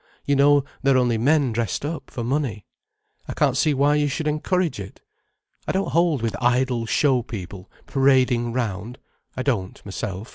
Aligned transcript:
You 0.25 0.35
know 0.35 0.63
they're 0.81 0.97
only 0.97 1.19
men 1.19 1.51
dressed 1.51 1.85
up, 1.85 2.09
for 2.09 2.23
money. 2.23 2.65
I 3.27 3.33
can't 3.33 3.55
see 3.55 3.75
why 3.75 3.97
you 3.97 4.07
should 4.07 4.27
encourage 4.27 4.79
it. 4.79 4.99
I 5.67 5.71
don't 5.73 5.91
hold 5.91 6.23
with 6.23 6.35
idle 6.41 6.87
show 6.87 7.21
people, 7.21 7.69
parading 7.85 8.51
round, 8.51 8.97
I 9.37 9.43
don't, 9.43 9.79
myself. 9.85 10.29